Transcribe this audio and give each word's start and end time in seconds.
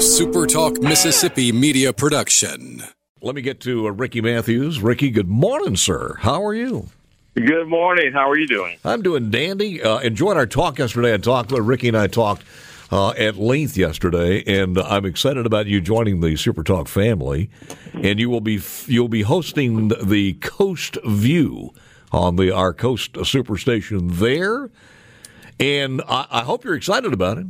a 0.00 0.02
SuperTalk 0.02 0.82
Mississippi 0.82 1.52
media 1.52 1.92
production. 1.92 2.82
Let 3.20 3.34
me 3.34 3.42
get 3.42 3.60
to 3.60 3.86
uh, 3.86 3.90
Ricky 3.90 4.22
Matthews. 4.22 4.80
Ricky, 4.80 5.10
good 5.10 5.28
morning, 5.28 5.76
sir. 5.76 6.16
How 6.20 6.42
are 6.42 6.54
you? 6.54 6.88
Good 7.34 7.66
morning. 7.66 8.10
How 8.10 8.30
are 8.30 8.38
you 8.38 8.46
doing? 8.46 8.78
I'm 8.82 9.02
doing 9.02 9.30
dandy. 9.30 9.82
Uh, 9.82 9.98
enjoyed 9.98 10.38
our 10.38 10.46
talk 10.46 10.78
yesterday. 10.78 11.12
I 11.12 11.18
talked, 11.18 11.52
uh, 11.52 11.60
Ricky 11.60 11.88
and 11.88 11.98
I 11.98 12.06
talked 12.06 12.44
uh, 12.90 13.10
at 13.10 13.36
length 13.36 13.76
yesterday, 13.76 14.42
and 14.46 14.78
I'm 14.78 15.04
excited 15.04 15.44
about 15.44 15.66
you 15.66 15.82
joining 15.82 16.22
the 16.22 16.34
Super 16.34 16.64
Talk 16.64 16.88
family. 16.88 17.50
And 17.92 18.18
you 18.18 18.30
will 18.30 18.40
be 18.40 18.58
you'll 18.86 19.08
be 19.08 19.20
hosting 19.20 19.88
the 20.02 20.32
Coast 20.40 20.96
View 21.04 21.74
on 22.10 22.36
the 22.36 22.50
our 22.52 22.72
Coast 22.72 23.12
Superstation 23.12 24.12
there, 24.12 24.70
and 25.58 26.00
I, 26.08 26.26
I 26.30 26.40
hope 26.44 26.64
you're 26.64 26.74
excited 26.74 27.12
about 27.12 27.36
it. 27.36 27.46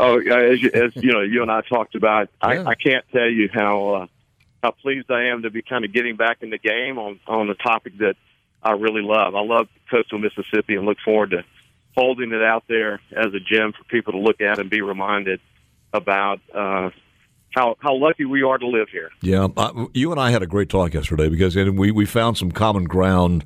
Oh, 0.00 0.18
as, 0.18 0.62
you- 0.62 0.70
as 0.72 0.92
you 0.96 1.12
know, 1.12 1.20
you 1.20 1.42
and 1.42 1.50
I 1.50 1.60
talked 1.62 1.94
about. 1.94 2.28
Yeah. 2.42 2.48
I, 2.48 2.64
I 2.70 2.74
can't 2.74 3.04
tell 3.12 3.28
you 3.28 3.48
how 3.52 3.88
uh, 3.94 4.06
how 4.62 4.70
pleased 4.72 5.10
I 5.10 5.26
am 5.26 5.42
to 5.42 5.50
be 5.50 5.62
kind 5.62 5.84
of 5.84 5.92
getting 5.92 6.16
back 6.16 6.38
in 6.42 6.50
the 6.50 6.58
game 6.58 6.98
on 6.98 7.20
on 7.26 7.50
a 7.50 7.54
topic 7.54 7.98
that 7.98 8.16
I 8.62 8.72
really 8.72 9.02
love. 9.02 9.34
I 9.34 9.42
love 9.42 9.68
coastal 9.90 10.18
Mississippi 10.18 10.74
and 10.76 10.84
look 10.84 10.98
forward 11.04 11.30
to 11.30 11.44
holding 11.96 12.32
it 12.32 12.42
out 12.42 12.64
there 12.68 13.00
as 13.16 13.26
a 13.34 13.40
gem 13.40 13.72
for 13.72 13.84
people 13.84 14.12
to 14.12 14.18
look 14.18 14.40
at 14.40 14.58
and 14.58 14.68
be 14.70 14.80
reminded 14.82 15.40
about 15.92 16.40
uh, 16.54 16.90
how 17.54 17.76
how 17.80 17.94
lucky 17.94 18.24
we 18.24 18.42
are 18.42 18.58
to 18.58 18.66
live 18.66 18.88
here. 18.90 19.10
Yeah, 19.20 19.48
uh, 19.56 19.86
you 19.94 20.10
and 20.12 20.20
I 20.20 20.30
had 20.30 20.42
a 20.42 20.46
great 20.46 20.68
talk 20.68 20.94
yesterday 20.94 21.28
because 21.28 21.56
and 21.56 21.78
we, 21.78 21.90
we 21.90 22.04
found 22.04 22.36
some 22.36 22.50
common 22.52 22.84
ground. 22.84 23.44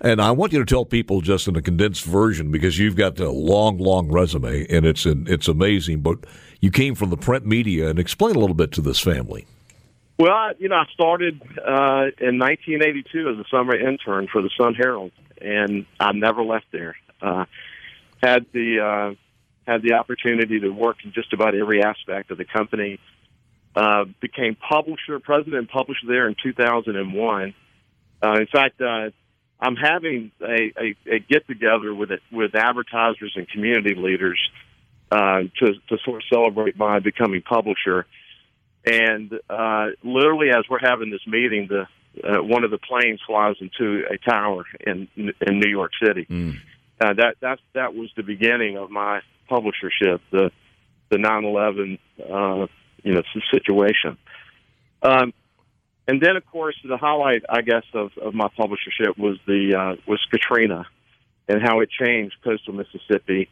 And 0.00 0.20
I 0.20 0.30
want 0.30 0.52
you 0.52 0.58
to 0.58 0.64
tell 0.64 0.84
people 0.84 1.20
just 1.20 1.48
in 1.48 1.56
a 1.56 1.62
condensed 1.62 2.04
version 2.04 2.50
because 2.50 2.78
you've 2.78 2.96
got 2.96 3.18
a 3.18 3.30
long, 3.30 3.78
long 3.78 4.10
resume 4.10 4.66
and 4.68 4.84
it's 4.84 5.06
it's 5.06 5.48
amazing. 5.48 6.00
But 6.00 6.18
you 6.60 6.70
came 6.70 6.94
from 6.94 7.10
the 7.10 7.16
print 7.16 7.46
media 7.46 7.88
and 7.88 7.98
explain 7.98 8.36
a 8.36 8.38
little 8.38 8.54
bit 8.54 8.72
to 8.72 8.80
this 8.80 9.00
family. 9.00 9.46
Well, 10.18 10.52
you 10.58 10.68
know, 10.68 10.76
I 10.76 10.86
started 10.94 11.42
uh, 11.42 12.08
in 12.18 12.38
1982 12.38 13.28
as 13.28 13.38
a 13.38 13.44
summer 13.50 13.76
intern 13.76 14.28
for 14.32 14.40
the 14.40 14.50
Sun 14.58 14.74
Herald, 14.74 15.12
and 15.40 15.84
I 16.00 16.12
never 16.12 16.42
left 16.42 16.66
there. 16.72 16.96
Uh, 17.20 17.44
had 18.22 18.46
the 18.52 18.80
uh, 18.80 19.70
had 19.70 19.82
the 19.82 19.94
opportunity 19.94 20.60
to 20.60 20.70
work 20.70 20.98
in 21.04 21.12
just 21.12 21.32
about 21.32 21.54
every 21.54 21.82
aspect 21.82 22.30
of 22.30 22.38
the 22.38 22.44
company. 22.44 22.98
Uh, 23.74 24.06
became 24.22 24.56
publisher, 24.56 25.20
president, 25.20 25.56
and 25.56 25.68
publisher 25.68 26.06
there 26.08 26.26
in 26.28 26.34
2001. 26.42 27.54
Uh, 28.22 28.32
in 28.32 28.46
fact, 28.46 28.80
uh, 28.80 29.10
I'm 29.60 29.76
having 29.76 30.32
a, 30.40 30.72
a, 30.78 30.96
a 31.06 31.18
get 31.18 31.46
together 31.46 31.94
with 31.94 32.10
it, 32.10 32.20
with 32.30 32.54
advertisers 32.54 33.32
and 33.36 33.48
community 33.48 33.94
leaders 33.94 34.38
uh, 35.10 35.42
to 35.58 35.72
to 35.88 35.98
sort 36.04 36.22
of 36.22 36.28
celebrate 36.32 36.76
my 36.76 36.98
becoming 36.98 37.42
publisher. 37.42 38.06
And 38.84 39.32
uh, 39.48 39.88
literally, 40.02 40.50
as 40.50 40.64
we're 40.68 40.78
having 40.80 41.10
this 41.10 41.26
meeting, 41.26 41.68
the 41.68 41.86
uh, 42.22 42.42
one 42.42 42.64
of 42.64 42.70
the 42.70 42.78
planes 42.78 43.20
flies 43.26 43.56
into 43.60 44.04
a 44.10 44.18
tower 44.18 44.64
in 44.86 45.08
in 45.16 45.58
New 45.58 45.70
York 45.70 45.92
City. 46.04 46.26
Uh, 47.00 47.14
that 47.14 47.36
that 47.40 47.58
that 47.74 47.94
was 47.94 48.10
the 48.16 48.22
beginning 48.22 48.76
of 48.76 48.90
my 48.90 49.20
publishership. 49.50 50.20
The 50.30 50.50
the 51.08 51.16
9/11 51.18 51.98
uh, 52.20 52.66
you 53.02 53.14
know 53.14 53.22
situation. 53.52 54.18
Um, 55.02 55.32
and 56.08 56.20
then, 56.20 56.36
of 56.36 56.46
course, 56.46 56.76
the 56.84 56.96
highlight, 56.96 57.42
I 57.48 57.62
guess, 57.62 57.84
of, 57.92 58.10
of 58.18 58.34
my 58.34 58.48
publishership 58.58 59.18
was 59.18 59.38
the 59.46 59.74
uh, 59.74 60.00
was 60.06 60.24
Katrina, 60.30 60.86
and 61.48 61.62
how 61.62 61.80
it 61.80 61.90
changed 61.90 62.36
coastal 62.44 62.74
Mississippi. 62.74 63.48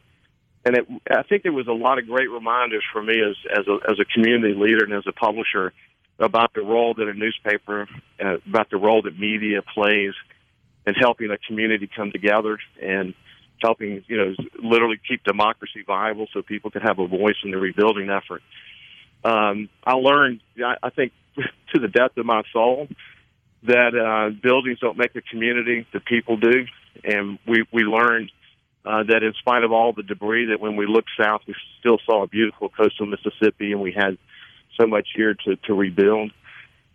And 0.64 0.76
it, 0.76 0.86
I 1.10 1.22
think 1.24 1.42
there 1.42 1.52
was 1.52 1.66
a 1.66 1.72
lot 1.72 1.98
of 1.98 2.06
great 2.06 2.30
reminders 2.30 2.84
for 2.92 3.02
me 3.02 3.20
as 3.20 3.36
as 3.50 3.66
a, 3.66 3.78
as 3.90 3.98
a 4.00 4.04
community 4.04 4.54
leader 4.54 4.84
and 4.84 4.94
as 4.94 5.04
a 5.06 5.12
publisher 5.12 5.72
about 6.18 6.54
the 6.54 6.62
role 6.62 6.94
that 6.94 7.08
a 7.08 7.14
newspaper, 7.14 7.88
uh, 8.24 8.36
about 8.48 8.70
the 8.70 8.76
role 8.76 9.02
that 9.02 9.18
media 9.18 9.62
plays 9.74 10.12
in 10.86 10.94
helping 10.94 11.30
a 11.30 11.38
community 11.38 11.88
come 11.94 12.12
together 12.12 12.58
and 12.80 13.14
helping, 13.60 14.04
you 14.06 14.16
know, 14.16 14.34
literally 14.62 15.00
keep 15.08 15.24
democracy 15.24 15.82
viable 15.86 16.26
so 16.32 16.42
people 16.42 16.70
can 16.70 16.82
have 16.82 16.98
a 16.98 17.06
voice 17.06 17.36
in 17.42 17.50
the 17.50 17.56
rebuilding 17.56 18.10
effort. 18.10 18.42
Um, 19.24 19.68
I 19.84 19.94
learned, 19.94 20.40
I, 20.58 20.76
I 20.82 20.90
think, 20.90 21.12
to 21.74 21.80
the 21.80 21.88
depth 21.88 22.16
of 22.18 22.26
my 22.26 22.42
soul, 22.52 22.88
that 23.64 23.94
uh, 23.94 24.34
buildings 24.42 24.78
don't 24.80 24.98
make 24.98 25.14
a 25.16 25.22
community; 25.22 25.86
the 25.92 26.00
people 26.00 26.36
do. 26.36 26.66
And 27.02 27.38
we 27.46 27.64
we 27.72 27.82
learned 27.82 28.30
uh, 28.84 29.04
that 29.04 29.22
in 29.22 29.32
spite 29.38 29.64
of 29.64 29.72
all 29.72 29.92
the 29.92 30.02
debris, 30.02 30.46
that 30.46 30.60
when 30.60 30.76
we 30.76 30.86
looked 30.86 31.10
south, 31.18 31.42
we 31.46 31.54
still 31.80 31.98
saw 32.06 32.22
a 32.22 32.26
beautiful 32.26 32.68
coastal 32.68 33.06
Mississippi, 33.06 33.72
and 33.72 33.80
we 33.80 33.92
had 33.92 34.18
so 34.78 34.86
much 34.86 35.08
here 35.14 35.34
to 35.46 35.56
to 35.56 35.74
rebuild. 35.74 36.30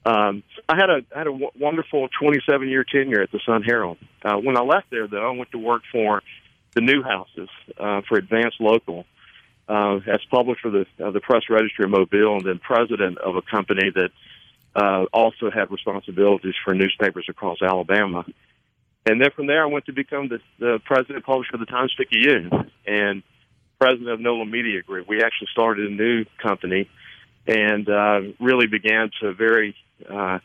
Um, 0.06 0.44
I 0.68 0.76
had 0.76 0.90
a 0.90 1.02
had 1.14 1.28
a 1.28 1.32
w- 1.32 1.52
wonderful 1.60 2.08
27 2.20 2.70
year 2.70 2.84
tenure 2.84 3.22
at 3.22 3.32
the 3.32 3.40
Sun 3.46 3.64
Herald. 3.64 3.98
Uh, 4.24 4.38
when 4.38 4.58
I 4.58 4.62
left 4.62 4.90
there, 4.92 5.08
though, 5.08 5.28
I 5.28 5.38
went 5.38 5.52
to 5.52 5.58
work 5.58 5.84
for 5.92 6.22
the 6.74 6.82
Newhouses 6.82 7.50
uh, 7.78 8.02
for 8.08 8.18
Advance 8.18 8.56
Local 8.60 9.06
uh, 9.69 10.00
as 10.07 10.19
publisher 10.31 10.68
of 10.68 10.74
the 10.74 11.06
uh, 11.06 11.12
the 11.12 11.22
Press-Register 11.22 11.84
of 11.85 11.91
Mobile, 11.91 12.38
and 12.38 12.46
then 12.46 12.59
president 12.59 13.19
of 13.19 13.35
a 13.35 13.41
company 13.44 13.91
that 13.94 14.09
uh, 14.75 15.06
also 15.13 15.52
had 15.52 15.72
responsibilities 15.72 16.56
for 16.63 16.74
newspapers 16.74 17.28
across 17.30 17.62
Alabama. 17.62 18.25
And 19.06 19.22
then 19.22 19.29
from 19.35 19.47
there, 19.47 19.63
I 19.63 19.68
went 19.68 19.85
to 19.85 19.94
become 19.94 20.28
the, 20.28 20.40
the 20.59 20.79
president 20.85 21.25
publisher 21.25 21.52
of 21.53 21.59
the 21.62 21.66
Times 21.66 21.94
Picayune 21.97 22.50
and 22.85 23.24
president 23.79 24.09
of 24.09 24.19
NOLA 24.19 24.46
Media 24.46 24.81
Group. 24.81 25.08
We 25.08 25.24
actually 25.24 25.47
started 25.52 25.90
a 25.90 25.94
new 25.94 26.25
company 26.41 26.90
and 27.47 27.90
uh, 27.90 28.22
really 28.40 28.68
began 28.68 29.09
to 29.22 29.34
very 29.34 29.75
uh, 30.08 30.40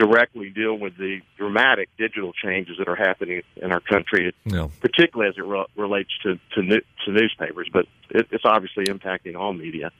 directly 0.00 0.48
deal 0.48 0.78
with 0.78 0.96
the 0.96 1.20
dramatic 1.36 1.90
digital 1.98 2.32
changes 2.32 2.76
that 2.78 2.88
are 2.88 2.96
happening 2.96 3.42
in 3.56 3.70
our 3.70 3.80
country, 3.80 4.34
Yeah. 4.46 4.68
particularly 4.80 5.28
as 5.28 5.36
it 5.36 5.44
re- 5.44 5.66
relates 5.76 6.10
to 6.22 6.38
to, 6.54 6.62
new- 6.62 6.86
to 7.04 7.12
newspapers. 7.12 7.68
But 7.72 7.86
it, 8.08 8.26
it's 8.30 8.44
obviously 8.44 8.84
impacting 8.86 9.36
all 9.36 9.52
media. 9.52 9.92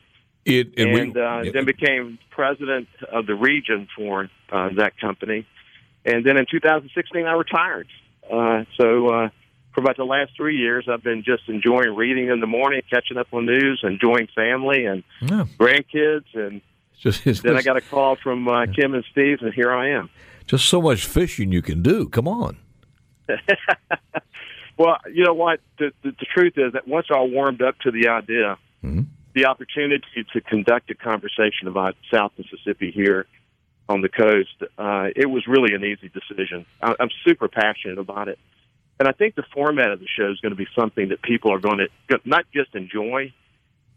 It 0.47 0.69
and, 0.79 0.89
And, 0.99 1.15
we, 1.15 1.21
uh, 1.21 1.53
then 1.53 1.67
became 1.67 2.19
president 2.31 2.89
of 3.13 3.27
the 3.27 3.35
region 3.35 3.89
for 3.95 4.31
uh, 4.51 4.71
that 4.77 4.99
company. 4.99 5.47
And 6.07 6.25
then 6.25 6.39
in 6.39 6.47
2016, 6.51 7.27
I 7.27 7.33
retired. 7.33 7.89
Uh, 8.25 8.65
so 8.79 9.09
uh, 9.09 9.29
for 9.75 9.81
about 9.83 9.99
the 9.99 10.05
last 10.05 10.33
three 10.35 10.57
years, 10.57 10.89
I've 10.91 11.03
been 11.03 11.23
just 11.25 11.43
enjoying 11.49 11.95
reading 11.95 12.29
in 12.29 12.41
the 12.41 12.47
morning, 12.47 12.81
catching 12.89 13.19
up 13.19 13.27
on 13.35 13.45
news, 13.45 13.81
enjoying 13.83 14.29
family 14.35 14.87
and 14.87 15.05
yeah, 15.21 15.45
grandkids. 15.59 16.25
And 16.33 16.63
just, 17.01 17.43
then 17.43 17.57
I 17.57 17.63
got 17.63 17.77
a 17.77 17.81
call 17.81 18.17
from 18.17 18.47
uh, 18.49 18.67
Kim 18.67 18.95
and 18.95 19.05
Steve, 19.11 19.39
and 19.41 19.53
here 19.53 19.73
I 19.73 19.91
am. 19.91 20.09
just 20.47 20.67
so 20.67 20.81
much 20.83 21.05
fishing 21.07 21.51
you 21.53 21.63
can 21.63 21.83
do. 21.83 22.09
Come 22.09 22.29
on. 22.29 22.57
Well, 24.79 24.97
you 25.13 25.25
know 25.25 25.35
what? 25.35 25.61
The, 25.79 25.93
the, 26.03 26.13
the 26.13 26.25
truth 26.35 26.55
is 26.57 26.73
that 26.73 26.89
once 26.89 27.09
I 27.15 27.21
warmed 27.21 27.61
up 27.61 27.79
to 27.81 27.91
the 27.91 28.09
idea, 28.09 28.57
Mhm. 28.83 29.09
the 29.35 29.45
opportunity 29.45 30.25
to 30.33 30.41
conduct 30.41 30.91
a 30.91 30.95
conversation 30.95 31.69
about 31.69 31.97
South 32.11 32.33
Mississippi 32.39 32.91
here 32.91 33.27
on 33.91 34.01
the 34.01 34.09
coast, 34.09 34.55
uh, 34.79 35.09
it 35.15 35.27
was 35.29 35.47
really 35.47 35.75
an 35.75 35.85
easy 35.85 36.09
decision. 36.09 36.65
I, 36.81 36.95
I'm 36.99 37.11
super 37.27 37.47
passionate 37.47 37.99
about 37.99 38.29
it. 38.29 38.39
And 38.99 39.07
I 39.07 39.13
think 39.13 39.35
the 39.35 39.45
format 39.53 39.91
of 39.91 40.01
the 40.01 40.07
show 40.07 40.31
is 40.31 40.41
going 40.41 40.53
to 40.53 40.57
be 40.57 40.67
something 40.75 41.11
that 41.11 41.21
people 41.21 41.53
are 41.53 41.59
going 41.61 41.87
to 42.09 42.21
not 42.25 42.47
just 42.55 42.75
enjoy, 42.75 43.35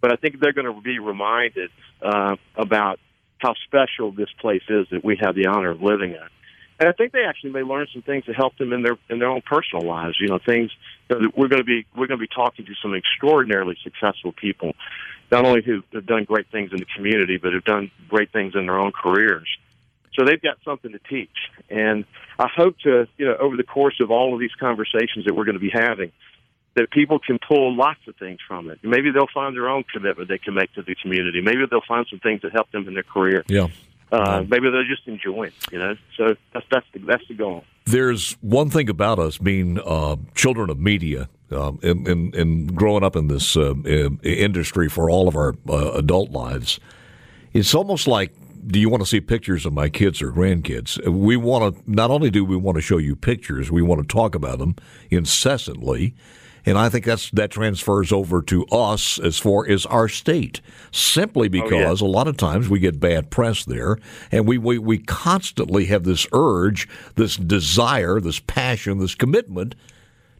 but 0.03 0.11
I 0.11 0.17
think 0.17 0.41
they're 0.41 0.51
going 0.51 0.67
to 0.67 0.81
be 0.81 0.99
reminded 0.99 1.71
uh, 2.01 2.35
about 2.57 2.99
how 3.37 3.53
special 3.65 4.11
this 4.11 4.27
place 4.41 4.63
is 4.67 4.85
that 4.91 5.01
we 5.01 5.17
have 5.21 5.33
the 5.33 5.45
honor 5.45 5.71
of 5.71 5.81
living 5.81 6.11
in. 6.11 6.27
And 6.77 6.89
I 6.89 6.91
think 6.91 7.13
they 7.13 7.23
actually 7.23 7.51
may 7.51 7.61
learn 7.61 7.87
some 7.93 8.01
things 8.01 8.25
that 8.27 8.35
help 8.35 8.57
them 8.57 8.73
in 8.73 8.83
their 8.83 8.97
in 9.09 9.19
their 9.19 9.29
own 9.29 9.41
personal 9.41 9.85
lives. 9.85 10.17
You 10.19 10.27
know, 10.27 10.39
things 10.45 10.71
you 11.09 11.15
know, 11.15 11.21
that 11.21 11.37
we're 11.37 11.47
going 11.47 11.61
to 11.61 11.65
be 11.65 11.85
we're 11.95 12.07
going 12.07 12.19
to 12.19 12.27
be 12.27 12.33
talking 12.35 12.65
to 12.65 12.73
some 12.81 12.93
extraordinarily 12.93 13.77
successful 13.81 14.33
people, 14.33 14.73
not 15.31 15.45
only 15.45 15.61
who 15.61 15.83
have 15.93 16.05
done 16.05 16.25
great 16.25 16.47
things 16.51 16.71
in 16.73 16.79
the 16.79 16.87
community, 16.97 17.37
but 17.37 17.53
have 17.53 17.63
done 17.63 17.89
great 18.09 18.33
things 18.33 18.55
in 18.55 18.65
their 18.65 18.79
own 18.79 18.91
careers. 18.91 19.47
So 20.19 20.25
they've 20.25 20.41
got 20.41 20.57
something 20.65 20.91
to 20.91 20.99
teach, 20.99 21.37
and 21.69 22.03
I 22.37 22.49
hope 22.53 22.77
to 22.79 23.07
you 23.17 23.25
know 23.25 23.37
over 23.39 23.55
the 23.55 23.63
course 23.63 24.01
of 24.01 24.11
all 24.11 24.33
of 24.33 24.41
these 24.41 24.53
conversations 24.59 25.23
that 25.25 25.33
we're 25.33 25.45
going 25.45 25.59
to 25.59 25.61
be 25.61 25.71
having, 25.73 26.11
that 26.75 26.89
people 26.91 27.19
can 27.19 27.37
pull 27.47 27.75
lots 27.75 27.99
of 28.07 28.15
things 28.15 28.39
from 28.47 28.69
it. 28.69 28.79
Maybe 28.83 29.11
they'll 29.11 29.27
find 29.33 29.55
their 29.55 29.69
own 29.69 29.83
commitment 29.93 30.27
they 30.27 30.39
can 30.39 30.55
make 30.55 30.73
to 30.73 30.81
the 30.81 30.95
community. 30.95 31.41
Maybe 31.41 31.65
they'll 31.69 31.81
find 31.87 32.05
some 32.09 32.19
things 32.19 32.41
that 32.41 32.51
help 32.51 32.71
them 32.71 32.87
in 32.87 32.93
their 32.95 33.03
career. 33.03 33.43
Yeah. 33.47 33.67
Uh, 34.11 34.43
maybe 34.47 34.69
they'll 34.69 34.83
just 34.85 35.07
enjoy 35.07 35.43
it. 35.43 35.53
You 35.71 35.79
know, 35.79 35.95
so 36.17 36.35
that's 36.53 36.65
that's 36.69 36.85
the, 36.93 36.99
that's 36.99 37.27
the 37.27 37.33
goal. 37.33 37.63
There's 37.85 38.33
one 38.41 38.69
thing 38.69 38.89
about 38.89 39.19
us 39.19 39.37
being 39.37 39.79
uh, 39.79 40.15
children 40.35 40.69
of 40.69 40.79
media 40.79 41.29
um, 41.51 41.79
and, 41.83 42.07
and, 42.07 42.35
and 42.35 42.75
growing 42.75 43.03
up 43.03 43.15
in 43.15 43.27
this 43.27 43.57
uh, 43.57 43.73
uh, 43.85 44.09
industry 44.23 44.87
for 44.87 45.09
all 45.09 45.27
of 45.27 45.35
our 45.35 45.55
uh, 45.67 45.91
adult 45.93 46.31
lives. 46.31 46.79
It's 47.53 47.75
almost 47.75 48.07
like, 48.07 48.33
do 48.65 48.79
you 48.79 48.87
want 48.87 49.01
to 49.01 49.07
see 49.07 49.19
pictures 49.19 49.65
of 49.65 49.73
my 49.73 49.89
kids 49.89 50.21
or 50.21 50.31
grandkids? 50.31 51.05
We 51.07 51.35
want 51.35 51.75
to, 51.75 51.91
not 51.91 52.09
only 52.09 52.29
do 52.29 52.45
we 52.45 52.55
want 52.55 52.75
to 52.77 52.81
show 52.81 52.97
you 52.97 53.15
pictures, 53.15 53.71
we 53.71 53.81
want 53.81 54.01
to 54.01 54.07
talk 54.07 54.35
about 54.35 54.59
them 54.59 54.75
incessantly. 55.09 56.15
And 56.65 56.77
I 56.77 56.89
think 56.89 57.05
that's 57.05 57.29
that 57.31 57.51
transfers 57.51 58.11
over 58.11 58.41
to 58.43 58.65
us 58.67 59.19
as 59.19 59.37
far 59.37 59.67
as 59.67 59.85
our 59.87 60.07
state, 60.07 60.61
simply 60.91 61.49
because 61.49 62.01
oh, 62.01 62.05
yeah. 62.05 62.09
a 62.09 62.13
lot 62.13 62.27
of 62.27 62.37
times 62.37 62.69
we 62.69 62.79
get 62.79 62.99
bad 62.99 63.29
press 63.29 63.65
there, 63.65 63.97
and 64.31 64.47
we, 64.47 64.57
we 64.57 64.77
we 64.77 64.97
constantly 64.97 65.85
have 65.85 66.03
this 66.03 66.25
urge, 66.31 66.87
this 67.15 67.35
desire, 67.35 68.19
this 68.19 68.39
passion, 68.39 68.99
this 68.99 69.15
commitment 69.15 69.75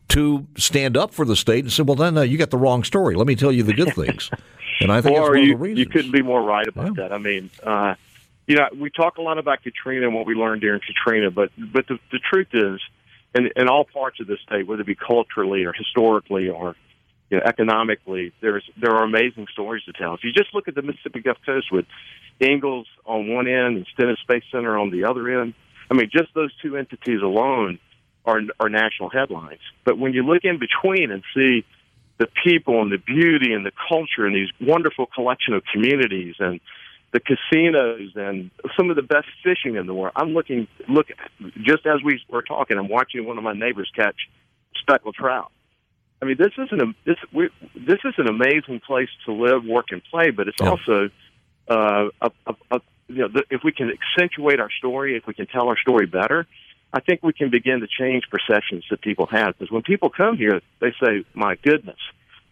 to 0.09 0.47
stand 0.57 0.95
up 0.95 1.13
for 1.13 1.25
the 1.25 1.35
state 1.35 1.65
and 1.65 1.71
say, 1.73 1.83
"Well, 1.83 1.95
then 1.95 2.17
uh, 2.17 2.21
you 2.21 2.37
got 2.37 2.51
the 2.51 2.57
wrong 2.57 2.83
story. 2.83 3.15
Let 3.15 3.27
me 3.27 3.35
tell 3.35 3.51
you 3.51 3.63
the 3.63 3.73
good 3.73 3.93
things." 3.93 4.29
And 4.79 4.91
I 4.91 5.01
think 5.01 5.17
or 5.17 5.37
you, 5.37 5.63
you 5.65 5.85
couldn't 5.85 6.11
be 6.11 6.21
more 6.21 6.41
right 6.41 6.67
about 6.67 6.97
yeah. 6.97 7.03
that. 7.03 7.13
I 7.13 7.17
mean, 7.17 7.49
uh, 7.61 7.95
you 8.47 8.55
know, 8.55 8.67
we 8.77 8.89
talk 8.89 9.17
a 9.17 9.21
lot 9.21 9.37
about 9.37 9.61
Katrina 9.63 10.07
and 10.07 10.15
what 10.15 10.25
we 10.25 10.35
learned 10.35 10.61
during 10.61 10.81
Katrina, 10.81 11.31
but 11.31 11.51
but 11.57 11.87
the, 11.87 11.99
the 12.11 12.19
truth 12.19 12.47
is, 12.53 12.79
in, 13.35 13.50
in 13.56 13.68
all 13.68 13.85
parts 13.85 14.19
of 14.19 14.27
the 14.27 14.38
state, 14.45 14.68
whether 14.68 14.81
it 14.81 14.88
be 14.88 14.95
culturally 14.95 15.65
or 15.65 15.74
historically 15.74 16.50
or 16.50 16.75
you 17.30 17.38
know, 17.38 17.44
economically, 17.45 18.31
there's 18.41 18.63
there 18.80 18.91
are 18.91 19.03
amazing 19.03 19.47
stories 19.51 19.83
to 19.85 19.94
tell. 19.94 20.13
If 20.13 20.24
you 20.24 20.31
just 20.31 20.53
look 20.53 20.68
at 20.68 20.75
the 20.75 20.81
Mississippi 20.81 21.21
Gulf 21.21 21.38
Coast 21.45 21.71
with 21.71 21.85
Ingalls 22.39 22.88
on 23.06 23.33
one 23.33 23.47
end 23.47 23.77
and 23.77 23.88
Stennis 23.94 24.19
Space 24.19 24.44
Center 24.51 24.77
on 24.77 24.91
the 24.91 25.06
other 25.06 25.41
end, 25.41 25.53
I 25.89 25.95
mean, 25.95 26.09
just 26.12 26.33
those 26.35 26.51
two 26.62 26.77
entities 26.77 27.21
alone 27.21 27.80
are 28.25 28.41
are 28.59 28.69
national 28.69 29.09
headlines. 29.09 29.62
But 29.83 29.97
when 29.97 30.13
you 30.13 30.24
look 30.24 30.44
in 30.44 30.59
between 30.59 31.12
and 31.12 31.24
see 31.33 31.65
the 32.19 32.27
people 32.44 32.81
and 32.81 32.91
the 32.91 32.97
beauty 32.97 33.53
and 33.53 33.65
the 33.65 33.71
culture 33.89 34.25
and 34.25 34.35
these 34.35 34.50
wonderful 34.62 35.07
collection 35.07 35.56
of 35.56 35.63
communities 35.74 36.35
and 36.39 36.59
the 37.13 37.19
casinos 37.19 38.12
and 38.15 38.50
some 38.75 38.89
of 38.89 38.95
the 38.95 39.04
best 39.04 39.27
fishing 39.44 39.75
in 39.75 39.86
the 39.86 39.94
world. 39.94 40.13
I'm 40.15 40.33
looking 40.33 40.68
look 40.89 41.07
just 41.62 41.86
as 41.86 42.04
we 42.04 42.19
were 42.27 42.42
talking. 42.42 42.77
I'm 42.77 42.89
watching 42.89 43.25
one 43.25 43.38
of 43.38 43.44
my 43.44 43.54
neighbors 43.54 43.89
catch 43.95 44.15
speckled 44.75 45.15
trout. 45.15 45.51
I 46.21 46.25
mean, 46.25 46.38
this 46.38 46.51
isn't 46.57 46.81
a 46.81 46.94
this 47.06 47.18
we, 47.31 47.50
this 47.75 48.00
is 48.04 48.15
an 48.18 48.27
amazing 48.27 48.81
place 48.86 49.10
to 49.25 49.31
live, 49.31 49.63
work, 49.63 49.88
and 49.92 50.01
play. 50.10 50.31
But 50.31 50.48
it's 50.48 50.57
yeah. 50.60 50.69
also 50.69 51.10
uh, 51.69 52.10
a, 52.19 52.31
a, 52.48 52.56
a, 52.71 52.81
you 53.07 53.19
know 53.19 53.27
the, 53.27 53.44
if 53.51 53.62
we 53.63 53.71
can 53.71 53.92
accentuate 53.92 54.59
our 54.59 54.71
story, 54.71 55.16
if 55.16 55.27
we 55.27 55.36
can 55.36 55.45
tell 55.45 55.68
our 55.68 55.77
story 55.77 56.07
better, 56.07 56.48
I 56.92 57.00
think 57.00 57.21
we 57.21 57.33
can 57.33 57.51
begin 57.51 57.81
to 57.81 57.88
change 57.88 58.24
perceptions 58.31 58.86
that 58.89 59.01
people 59.01 59.27
have. 59.27 59.57
Because 59.59 59.71
when 59.71 59.83
people 59.83 60.09
come 60.09 60.36
here, 60.36 60.62
they 60.81 60.94
say, 61.04 61.25
"My 61.36 61.56
goodness." 61.62 62.00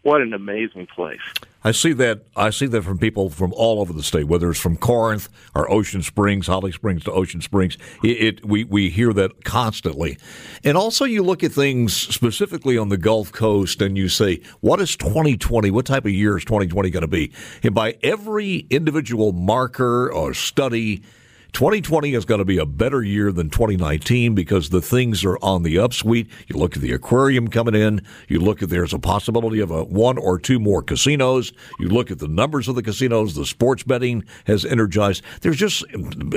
What 0.04 0.22
an 0.22 0.34
amazing 0.34 0.88
place. 0.88 1.20
I 1.64 1.72
see 1.72 1.94
that. 1.94 2.24
I 2.36 2.50
see 2.50 2.66
that 2.66 2.82
from 2.82 2.98
people 2.98 3.30
from 3.30 3.54
all 3.54 3.82
over 3.82 3.94
the 3.94 4.02
state, 4.02 4.24
whether 4.26 4.50
it's 4.50 4.60
from 4.60 4.78
Corinth 4.78 5.30
or 5.54 5.72
Ocean 5.72 6.02
Springs, 6.02 6.48
Holly 6.48 6.72
Springs 6.72 7.04
to 7.04 7.12
Ocean 7.12 7.40
Springs. 7.40 7.78
It, 8.04 8.08
it, 8.08 8.46
we 8.46 8.64
we 8.64 8.90
hear 8.90 9.14
that 9.14 9.44
constantly, 9.46 10.18
and 10.64 10.76
also 10.76 11.06
you 11.06 11.22
look 11.22 11.44
at 11.44 11.52
things 11.52 11.94
specifically 11.94 12.80
on 12.80 12.90
the 12.90 12.98
Gulf 12.98 13.32
Coast, 13.32 13.80
and 13.80 13.96
you 13.96 14.10
say, 14.10 14.42
"What 14.62 14.82
is 14.82 14.96
2020? 14.96 15.70
What 15.70 15.86
type 15.86 16.06
of 16.06 16.12
year 16.12 16.36
is 16.36 16.46
2020 16.46 16.90
going 16.90 17.02
to 17.02 17.08
be?" 17.08 17.32
And 17.62 17.76
by 17.76 17.98
every 18.02 18.66
individual 18.72 19.32
marker 19.32 20.12
or 20.12 20.34
study 20.34 21.04
2020 21.54 22.14
is 22.14 22.24
going 22.24 22.40
to 22.40 22.46
be 22.46 22.58
a 22.58 22.66
better 22.66 23.04
year 23.04 23.32
than 23.32 23.50
2019 23.50 24.34
because 24.34 24.70
the 24.70 24.82
things 24.82 25.26
are 25.26 25.38
on 25.42 25.64
the 25.64 25.76
upsweep. 25.76 26.30
You 26.48 26.58
look 26.58 26.76
at 26.76 26.82
the 26.82 26.94
aquarium 26.94 27.50
coming 27.50 27.76
in. 27.76 28.02
You 28.28 28.40
look 28.40 28.64
at 28.64 28.70
there's 28.70 28.94
a 28.94 29.00
possibility 29.00 29.60
of 29.60 29.70
a 29.70 29.84
one 29.84 30.18
or 30.18 30.40
two 30.40 30.60
more 30.60 30.82
casinos. 30.82 31.52
You 31.78 31.90
look 31.90 32.10
at 32.10 32.20
the 32.20 32.28
numbers 32.28 32.68
of 32.68 32.76
the 32.76 32.82
casinos. 32.82 33.36
The 33.36 33.46
sports 33.46 33.84
betting 33.84 34.24
has 34.46 34.64
energized. 34.64 35.24
There's 35.42 35.58
just 35.58 35.84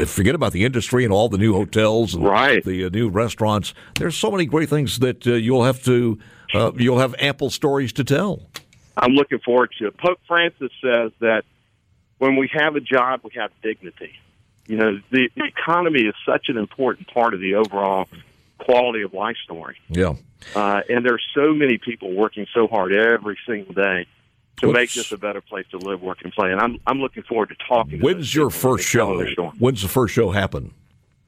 forget 0.06 0.34
about 0.34 0.52
the 0.52 0.64
industry 0.64 1.04
and 1.04 1.12
all 1.12 1.28
the 1.28 1.38
new 1.38 1.54
hotels 1.54 2.14
and 2.14 2.24
right. 2.24 2.64
the 2.64 2.86
uh, 2.86 2.88
new 2.88 3.08
restaurants. 3.08 3.72
There's 3.98 4.16
so 4.16 4.30
many 4.30 4.46
great 4.46 4.68
things 4.68 4.98
that 4.98 5.26
uh, 5.26 5.34
you'll 5.34 5.64
have 5.64 5.82
to 5.84 6.18
uh, 6.52 6.72
you'll 6.76 6.98
have 6.98 7.14
ample 7.18 7.50
stories 7.50 7.92
to 7.94 8.04
tell. 8.04 8.42
I'm 8.96 9.12
looking 9.12 9.38
forward 9.38 9.70
to 9.78 9.88
it. 9.88 9.96
Pope 9.96 10.20
Francis 10.26 10.70
says 10.82 11.12
that 11.20 11.44
when 12.18 12.36
we 12.36 12.48
have 12.52 12.76
a 12.76 12.80
job, 12.80 13.20
we 13.24 13.30
have 13.36 13.50
dignity. 13.62 14.18
You 14.66 14.76
know, 14.76 15.00
the, 15.10 15.28
the 15.36 15.44
economy 15.44 16.02
is 16.02 16.14
such 16.26 16.48
an 16.48 16.56
important 16.56 17.08
part 17.08 17.34
of 17.34 17.40
the 17.40 17.56
overall 17.56 18.08
quality 18.58 19.02
of 19.02 19.12
life 19.12 19.36
story. 19.44 19.76
Yeah. 19.88 20.14
Uh, 20.54 20.80
and 20.88 21.04
there's 21.04 21.22
so 21.34 21.52
many 21.52 21.78
people 21.78 22.12
working 22.12 22.46
so 22.54 22.66
hard 22.66 22.94
every 22.94 23.38
single 23.46 23.74
day 23.74 24.06
to 24.58 24.68
What's, 24.68 24.76
make 24.76 24.92
this 24.92 25.12
a 25.12 25.18
better 25.18 25.40
place 25.40 25.66
to 25.70 25.78
live, 25.78 26.00
work, 26.00 26.18
and 26.22 26.32
play. 26.32 26.52
And 26.52 26.60
I'm 26.60 26.78
I'm 26.86 27.00
looking 27.00 27.22
forward 27.24 27.48
to 27.50 27.56
talking. 27.66 28.00
When's 28.00 28.32
to 28.32 28.40
your 28.40 28.50
first 28.50 28.86
show? 28.86 29.24
When's 29.58 29.82
the 29.82 29.88
first 29.88 30.14
show 30.14 30.30
happen? 30.30 30.72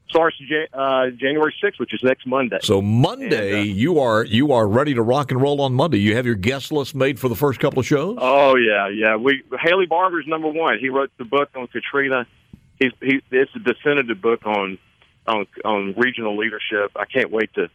Starts 0.09 0.37
uh, 0.73 1.07
January 1.17 1.53
6th, 1.61 1.79
which 1.79 1.93
is 1.93 1.99
next 2.01 2.25
Monday. 2.25 2.59
So 2.61 2.81
Monday, 2.81 3.59
and, 3.59 3.69
uh, 3.69 3.73
you 3.73 3.99
are 3.99 4.23
you 4.23 4.53
are 4.53 4.65
ready 4.65 4.93
to 4.93 5.01
rock 5.01 5.31
and 5.31 5.41
roll 5.41 5.59
on 5.59 5.73
Monday. 5.73 5.97
You 5.97 6.15
have 6.15 6.25
your 6.25 6.35
guest 6.35 6.71
list 6.71 6.95
made 6.95 7.19
for 7.19 7.27
the 7.27 7.35
first 7.35 7.59
couple 7.59 7.79
of 7.79 7.85
shows. 7.85 8.17
Oh 8.19 8.55
yeah, 8.55 8.87
yeah. 8.87 9.17
We 9.17 9.43
Haley 9.59 9.85
Barbour's 9.85 10.25
number 10.25 10.47
one. 10.47 10.79
He 10.79 10.89
wrote 10.89 11.11
the 11.17 11.25
book 11.25 11.49
on 11.55 11.67
Katrina 11.67 12.25
he's 12.79 12.91
he, 13.01 13.21
it's 13.31 13.51
a 13.55 13.59
definitive 13.59 14.21
book 14.21 14.45
on 14.45 14.77
on 15.25 15.45
on 15.65 15.93
regional 15.97 16.37
leadership. 16.37 16.91
I 16.95 17.05
can't 17.05 17.31
wait 17.31 17.53
to 17.55 17.69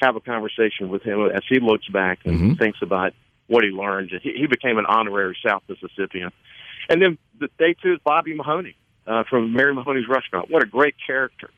have 0.00 0.16
a 0.16 0.20
conversation 0.20 0.88
with 0.88 1.02
him 1.02 1.20
as 1.34 1.42
he 1.48 1.58
looks 1.60 1.88
back 1.88 2.20
and 2.24 2.34
mm-hmm. 2.34 2.54
thinks 2.54 2.78
about 2.82 3.12
what 3.48 3.64
he 3.64 3.70
learned. 3.70 4.12
He, 4.22 4.32
he 4.32 4.46
became 4.46 4.78
an 4.78 4.86
honorary 4.86 5.36
South 5.44 5.62
Mississippian. 5.68 6.30
And 6.88 7.02
then 7.02 7.18
the 7.38 7.48
day 7.58 7.74
two 7.82 7.94
is 7.94 7.98
Bobby 8.04 8.34
Mahoney 8.34 8.76
uh, 9.06 9.24
from 9.28 9.52
Mary 9.52 9.74
Mahoney's 9.74 10.08
Restaurant. 10.08 10.50
What 10.50 10.62
a 10.62 10.66
great 10.66 10.94
character. 11.04 11.50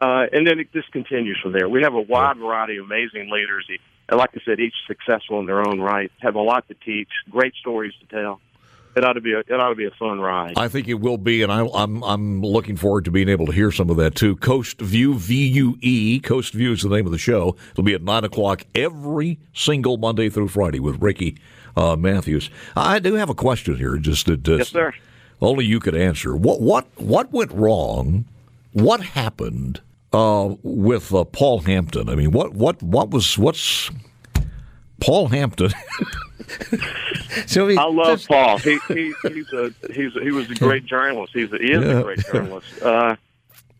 Uh, 0.00 0.26
and 0.32 0.46
then 0.46 0.58
it 0.58 0.72
just 0.72 0.90
continues 0.92 1.38
from 1.42 1.52
there. 1.52 1.68
We 1.68 1.82
have 1.82 1.94
a 1.94 2.00
wide 2.00 2.38
variety 2.38 2.78
of 2.78 2.86
amazing 2.86 3.30
leaders. 3.30 3.66
And 4.08 4.18
like 4.18 4.30
I 4.34 4.40
said, 4.44 4.60
each 4.60 4.74
successful 4.86 5.40
in 5.40 5.46
their 5.46 5.66
own 5.66 5.80
right, 5.80 6.10
have 6.20 6.34
a 6.34 6.40
lot 6.40 6.66
to 6.68 6.74
teach, 6.74 7.08
great 7.30 7.54
stories 7.54 7.92
to 8.00 8.06
tell 8.06 8.40
it 8.96 9.04
ought 9.04 9.14
to 9.14 9.20
be 9.20 9.32
a 9.32 9.40
it 9.40 9.52
ought 9.52 9.70
to 9.70 9.74
be 9.74 9.86
a 9.86 9.90
fun 9.92 10.20
ride. 10.20 10.54
I 10.56 10.68
think 10.68 10.88
it 10.88 10.94
will 10.94 11.18
be, 11.18 11.42
and 11.42 11.52
I, 11.52 11.60
am 11.60 11.70
I'm, 11.74 12.02
I'm 12.04 12.42
looking 12.42 12.76
forward 12.76 13.04
to 13.06 13.10
being 13.10 13.28
able 13.28 13.46
to 13.46 13.52
hear 13.52 13.70
some 13.70 13.90
of 13.90 13.96
that 13.96 14.14
too. 14.14 14.36
Coast 14.36 14.80
View 14.80 15.14
V 15.14 15.46
U 15.48 15.78
E 15.80 16.20
Coast 16.20 16.54
View 16.54 16.72
is 16.72 16.82
the 16.82 16.88
name 16.88 17.06
of 17.06 17.12
the 17.12 17.18
show. 17.18 17.56
It'll 17.72 17.84
be 17.84 17.94
at 17.94 18.02
nine 18.02 18.24
o'clock 18.24 18.64
every 18.74 19.38
single 19.52 19.96
Monday 19.96 20.28
through 20.28 20.48
Friday 20.48 20.80
with 20.80 21.00
Ricky 21.02 21.38
uh, 21.76 21.96
Matthews. 21.96 22.50
I 22.76 22.98
do 22.98 23.14
have 23.14 23.30
a 23.30 23.34
question 23.34 23.76
here, 23.76 23.96
just 23.96 24.26
to, 24.26 24.40
yes, 24.44 24.68
sir. 24.68 24.92
Only 25.40 25.64
you 25.64 25.80
could 25.80 25.96
answer. 25.96 26.36
What 26.36 26.60
what 26.60 26.86
what 26.96 27.32
went 27.32 27.52
wrong? 27.52 28.24
What 28.72 29.00
happened 29.00 29.80
uh, 30.12 30.54
with 30.62 31.12
uh, 31.12 31.24
Paul 31.24 31.60
Hampton? 31.60 32.08
I 32.08 32.14
mean, 32.14 32.30
what 32.30 32.54
what 32.54 32.82
what 32.82 33.10
was 33.10 33.36
what's 33.36 33.90
Paul 35.04 35.28
Hampton? 35.28 35.70
so 37.46 37.68
he, 37.68 37.76
I 37.76 37.84
love 37.84 38.18
just, 38.18 38.28
Paul. 38.28 38.58
He, 38.58 38.78
he 38.88 39.14
he's 39.22 39.52
a 39.52 39.72
he's 39.92 40.16
a, 40.16 40.20
he 40.22 40.30
was 40.30 40.50
a 40.50 40.54
great 40.54 40.86
journalist. 40.86 41.32
He's 41.34 41.52
a, 41.52 41.58
he 41.58 41.72
is 41.72 41.84
yeah. 41.84 41.98
a 41.98 42.02
great 42.02 42.18
journalist. 42.32 42.82
Uh, 42.82 43.16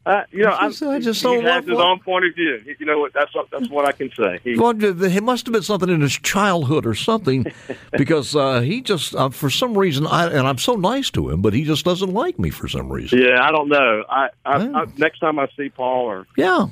uh, 0.06 0.25
you 0.30 0.42
know, 0.42 0.52
I 0.58 0.68
just, 0.68 0.82
I, 0.82 0.99
just 0.99 1.23
he, 1.23 1.37
he 1.37 1.42
has 1.42 1.64
his 1.64 1.78
own 1.78 1.99
point 2.00 2.26
of 2.26 2.34
view. 2.34 2.61
You 2.78 2.87
know 2.87 2.99
what? 2.99 3.14
That's 3.14 3.34
what, 3.34 3.50
that's 3.50 3.70
what 3.70 3.88
I 3.88 3.92
can 3.92 4.11
say. 4.11 4.38
He, 4.44 4.58
well, 4.58 4.75
it 4.82 5.23
must 5.23 5.46
have 5.46 5.52
been 5.52 5.62
something 5.62 5.88
in 5.88 6.02
his 6.02 6.12
childhood 6.12 6.84
or 6.84 6.94
something, 6.94 7.46
because 7.92 8.37
uh, 8.37 8.61
he 8.61 8.82
just, 8.82 9.14
uh, 9.14 9.30
for 9.30 9.49
some 9.49 9.76
reason, 9.78 10.06
I, 10.06 10.26
and 10.26 10.46
I'm 10.46 10.58
so 10.58 10.75
nice 10.75 11.11
to 11.12 11.30
him, 11.30 11.40
but 11.40 11.54
he 11.54 11.64
just 11.64 11.84
doesn't 11.84 12.12
like 12.12 12.38
me 12.38 12.50
for 12.50 12.68
some 12.68 12.92
reason. 12.92 13.18
Yeah, 13.20 13.42
I 13.42 13.50
don't 13.50 13.68
know. 13.68 14.04
I, 14.08 14.28
I, 14.44 14.62
yeah. 14.62 14.78
I 14.78 14.84
next 14.99 15.20
time 15.20 15.38
I 15.38 15.49
see 15.56 15.70
Paul 15.70 16.04
or 16.04 16.26
yeah, 16.37 16.66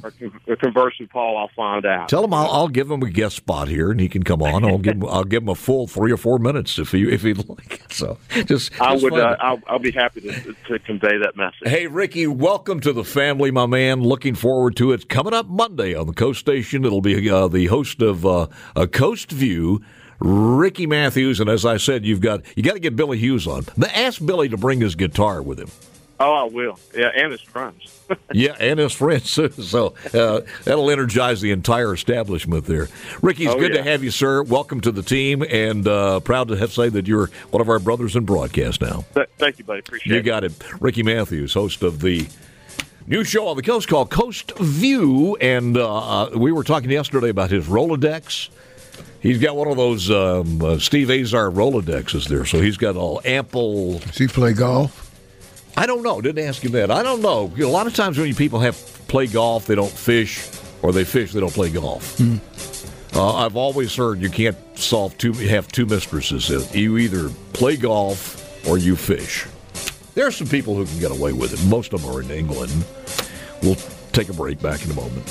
or, 0.46 0.56
converse 0.56 0.94
with 1.00 1.10
Paul, 1.10 1.38
I'll 1.38 1.50
find 1.56 1.86
out. 1.86 2.08
Tell 2.08 2.24
him 2.24 2.34
I'll, 2.34 2.50
I'll, 2.50 2.68
give 2.68 2.90
him 2.90 3.02
a 3.02 3.10
guest 3.10 3.36
spot 3.36 3.68
here, 3.68 3.90
and 3.90 4.00
he 4.00 4.08
can 4.08 4.22
come 4.22 4.42
on. 4.42 4.64
I'll 4.64 4.78
give 4.78 4.96
him, 4.96 5.06
I'll 5.06 5.24
give 5.24 5.42
him 5.42 5.48
a 5.48 5.54
full 5.54 5.86
three 5.86 6.12
or 6.12 6.16
four 6.16 6.38
minutes 6.38 6.78
if 6.78 6.92
he 6.92 7.10
if 7.10 7.22
he'd 7.22 7.48
like. 7.48 7.80
It. 7.84 7.92
So 7.92 8.18
just, 8.44 8.78
I 8.80 8.96
would, 8.96 9.14
uh, 9.14 9.36
I'll, 9.40 9.60
I'll 9.66 9.78
be 9.78 9.90
happy 9.90 10.20
to, 10.22 10.54
to 10.68 10.78
convey 10.80 11.18
that 11.18 11.36
message. 11.36 11.60
Hey, 11.64 11.86
Ricky, 11.86 12.26
welcome 12.26 12.80
to 12.80 12.92
the 12.92 13.04
family, 13.04 13.21
my 13.30 13.66
man 13.66 14.02
looking 14.02 14.34
forward 14.34 14.74
to 14.76 14.92
it. 14.92 15.08
Coming 15.08 15.32
up 15.32 15.46
Monday 15.46 15.94
on 15.94 16.06
the 16.06 16.12
Coast 16.12 16.40
Station, 16.40 16.84
it'll 16.84 17.00
be 17.00 17.30
uh, 17.30 17.46
the 17.46 17.66
host 17.66 18.02
of 18.02 18.26
uh, 18.26 18.48
a 18.74 18.86
Coast 18.86 19.30
View. 19.30 19.80
Ricky 20.18 20.86
Matthews, 20.86 21.40
and 21.40 21.50
as 21.50 21.66
I 21.66 21.78
said, 21.78 22.04
you've 22.04 22.20
got 22.20 22.42
you 22.56 22.62
got 22.62 22.74
to 22.74 22.80
get 22.80 22.94
Billy 22.94 23.18
Hughes 23.18 23.46
on. 23.46 23.64
Ask 23.92 24.24
Billy 24.24 24.48
to 24.50 24.56
bring 24.56 24.80
his 24.80 24.94
guitar 24.94 25.42
with 25.42 25.58
him. 25.58 25.68
Oh, 26.20 26.32
I 26.32 26.44
will. 26.44 26.78
Yeah, 26.96 27.10
and 27.16 27.32
his 27.32 27.40
friends. 27.40 28.00
yeah, 28.32 28.54
and 28.60 28.78
his 28.78 28.92
friends. 28.92 29.30
so 29.68 29.94
uh, 30.14 30.42
that'll 30.62 30.90
energize 30.90 31.40
the 31.40 31.50
entire 31.50 31.92
establishment 31.92 32.66
there. 32.66 32.88
Ricky, 33.20 33.46
it's 33.46 33.54
oh, 33.54 33.58
good 33.58 33.72
yeah. 33.74 33.82
to 33.82 33.90
have 33.90 34.04
you, 34.04 34.12
sir. 34.12 34.44
Welcome 34.44 34.80
to 34.82 34.92
the 34.92 35.02
team, 35.02 35.42
and 35.42 35.88
uh, 35.88 36.20
proud 36.20 36.46
to 36.48 36.56
have 36.56 36.72
say 36.72 36.88
that 36.90 37.08
you're 37.08 37.30
one 37.50 37.60
of 37.60 37.68
our 37.68 37.80
brothers 37.80 38.14
in 38.14 38.24
broadcast 38.24 38.80
now. 38.80 39.04
Thank 39.38 39.58
you, 39.58 39.64
buddy. 39.64 39.80
Appreciate 39.80 40.12
you 40.12 40.14
it. 40.14 40.18
You 40.18 40.22
got 40.22 40.44
it. 40.44 40.52
Ricky 40.80 41.02
Matthews, 41.02 41.54
host 41.54 41.82
of 41.82 42.00
the 42.00 42.28
New 43.06 43.24
show 43.24 43.48
on 43.48 43.56
the 43.56 43.62
coast 43.62 43.88
called 43.88 44.10
Coast 44.10 44.56
View, 44.58 45.36
and 45.40 45.76
uh, 45.76 46.24
uh, 46.24 46.30
we 46.36 46.52
were 46.52 46.62
talking 46.62 46.88
yesterday 46.88 47.30
about 47.30 47.50
his 47.50 47.66
Rolodex. 47.66 48.48
He's 49.20 49.38
got 49.38 49.56
one 49.56 49.66
of 49.66 49.76
those 49.76 50.08
um, 50.08 50.62
uh, 50.62 50.78
Steve 50.78 51.10
Azar 51.10 51.50
Rolodexes 51.50 52.28
there, 52.28 52.44
so 52.44 52.60
he's 52.60 52.76
got 52.76 52.96
all 52.96 53.20
ample. 53.24 53.98
Does 53.98 54.18
he 54.18 54.28
play 54.28 54.52
golf? 54.52 55.10
I 55.76 55.86
don't 55.86 56.02
know. 56.04 56.20
Didn't 56.20 56.46
ask 56.46 56.62
him 56.62 56.72
that. 56.72 56.92
I 56.92 57.02
don't 57.02 57.22
know. 57.22 57.52
A 57.58 57.64
lot 57.64 57.88
of 57.88 57.94
times 57.94 58.18
when 58.18 58.32
people 58.34 58.60
have 58.60 58.76
play 59.08 59.26
golf, 59.26 59.66
they 59.66 59.74
don't 59.74 59.90
fish, 59.90 60.48
or 60.82 60.92
they 60.92 61.04
fish, 61.04 61.32
they 61.32 61.40
don't 61.40 61.52
play 61.52 61.70
golf. 61.70 62.18
Hmm. 62.18 62.36
Uh, 63.14 63.34
I've 63.34 63.56
always 63.56 63.96
heard 63.96 64.20
you 64.20 64.30
can't 64.30 64.56
solve 64.78 65.18
two 65.18 65.32
have 65.32 65.66
two 65.68 65.86
mistresses. 65.86 66.72
You 66.74 66.98
either 66.98 67.30
play 67.52 67.76
golf 67.76 68.66
or 68.68 68.78
you 68.78 68.94
fish. 68.94 69.46
There 70.14 70.26
are 70.26 70.30
some 70.30 70.46
people 70.46 70.74
who 70.74 70.84
can 70.84 70.98
get 70.98 71.10
away 71.10 71.32
with 71.32 71.54
it. 71.54 71.68
Most 71.68 71.94
of 71.94 72.02
them 72.02 72.14
are 72.14 72.20
in 72.20 72.30
England. 72.30 72.84
We'll 73.62 73.78
take 74.12 74.28
a 74.28 74.34
break 74.34 74.60
back 74.60 74.84
in 74.84 74.90
a 74.90 74.94
moment. 74.94 75.26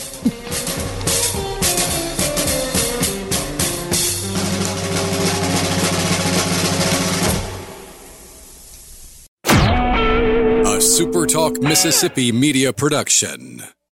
A 10.64 10.84
SuperTalk 10.84 11.62
Mississippi 11.62 12.32
media 12.32 12.74
production. 12.74 13.62